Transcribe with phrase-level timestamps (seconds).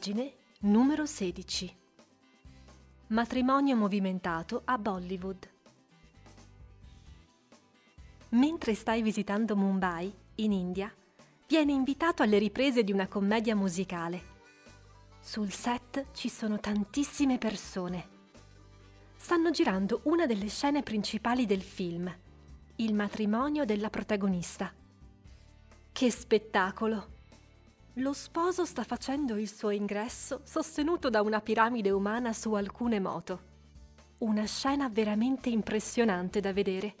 [0.00, 1.76] Pagine numero 16.
[3.08, 5.46] Matrimonio movimentato a Bollywood.
[8.30, 10.90] Mentre stai visitando Mumbai, in India,
[11.46, 14.22] vieni invitato alle riprese di una commedia musicale.
[15.20, 18.08] Sul set ci sono tantissime persone.
[19.16, 22.10] Stanno girando una delle scene principali del film,
[22.76, 24.72] il matrimonio della protagonista.
[25.92, 27.18] Che spettacolo!
[27.94, 33.48] Lo sposo sta facendo il suo ingresso sostenuto da una piramide umana su alcune moto.
[34.18, 36.94] Una scena veramente impressionante da vedere.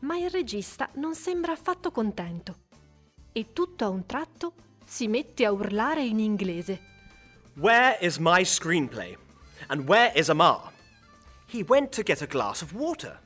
[0.00, 2.64] Ma il regista non sembra affatto contento
[3.32, 4.52] e tutto a un tratto
[4.84, 6.80] si mette a urlare in inglese.
[7.54, 9.16] Where is my screenplay?
[9.68, 10.72] And where is Amar?
[11.50, 13.18] He went to get a glass of water.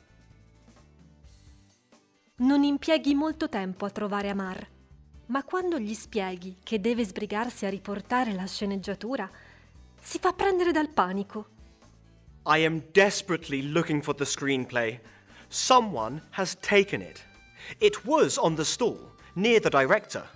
[2.36, 4.78] Non impieghi molto tempo a trovare Amar
[5.30, 9.30] ma quando gli spieghi che deve sbrigarsi a riportare la sceneggiatura,
[10.00, 11.58] si fa prendere dal panico.
[12.46, 15.00] I am desperately looking for the screenplay.
[15.48, 17.24] Someone has taken it.
[17.78, 20.28] It was on the stool, near the director.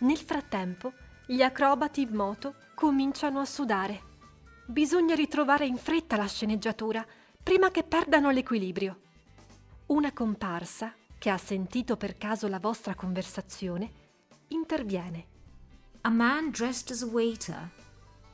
[0.00, 0.92] Nel frattempo,
[1.26, 4.02] gli acrobati in moto cominciano a sudare.
[4.66, 7.04] Bisogna ritrovare in fretta la sceneggiatura
[7.42, 9.00] prima che perdano l'equilibrio.
[9.86, 13.90] Una comparsa che ha sentito per caso la vostra conversazione,
[14.48, 15.26] interviene.
[16.02, 17.70] A man dressed as a waiter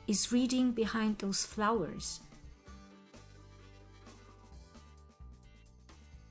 [0.05, 2.21] is reading behind those flowers.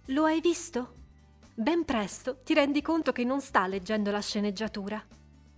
[0.08, 1.02] Lo hai visto?
[1.54, 5.02] Ben presto ti rendi conto che non sta leggendo la sceneggiatura.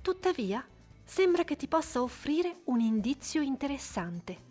[0.00, 0.66] Tuttavia,
[1.04, 4.44] sembra che ti possa offrire un indizio interessante.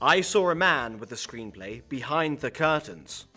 [0.00, 3.28] I saw a man with a screenplay behind the curtains.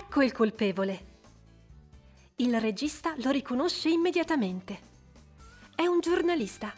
[0.00, 1.06] Ecco il colpevole.
[2.36, 4.80] Il regista lo riconosce immediatamente.
[5.74, 6.72] È un giornalista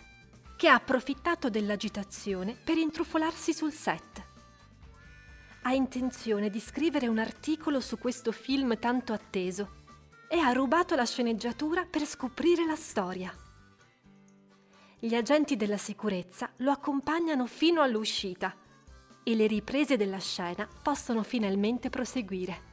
[0.56, 4.25] che ha approfittato dell'agitazione per intrufolarsi sul set.
[5.65, 9.83] Ha intenzione di scrivere un articolo su questo film tanto atteso
[10.27, 13.37] e ha rubato la sceneggiatura per scoprire la storia.
[14.99, 18.56] Gli agenti della sicurezza lo accompagnano fino all'uscita
[19.22, 22.70] e le riprese della scena possono finalmente proseguire.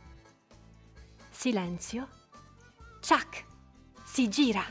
[1.39, 2.07] Silenzio.
[2.99, 3.45] Chuck
[4.03, 4.63] si gira.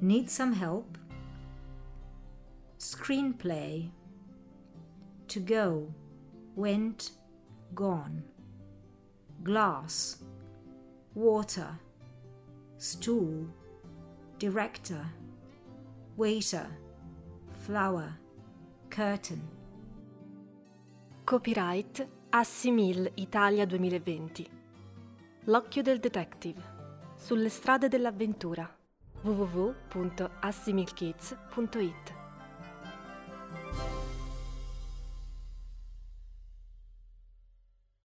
[0.00, 0.96] Need some help?
[2.78, 3.90] Screenplay.
[5.26, 5.92] To go.
[6.54, 7.10] Went.
[7.74, 8.22] Gone.
[9.42, 10.22] Glass.
[11.16, 11.80] Water.
[12.78, 13.48] Stool
[14.36, 15.12] director,
[16.16, 16.68] waiter,
[17.50, 18.18] flower,
[18.88, 19.40] curtain.
[21.24, 24.48] Copyright Assimil Italia 2020.
[25.44, 26.60] L'occhio del detective.
[27.16, 28.68] Sulle strade dell'avventura.
[29.22, 32.13] www.assimilkids.it